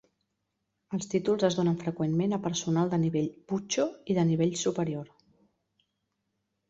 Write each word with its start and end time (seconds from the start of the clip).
Els 0.97 1.09
títols 1.09 1.43
es 1.49 1.57
donen 1.59 1.75
freqüentment 1.83 2.33
a 2.37 2.41
personal 2.47 2.89
de 2.95 3.01
nivell 3.03 3.29
"Bucho" 3.53 3.85
i 4.13 4.17
de 4.21 4.27
nivell 4.31 4.57
superior. 4.67 5.17